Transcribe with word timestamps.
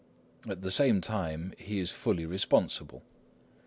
At 0.49 0.63
the 0.63 0.71
same 0.71 0.99
time 0.99 1.53
he 1.59 1.77
is 1.79 1.91
fully 1.91 2.25
responsible. 2.25 3.03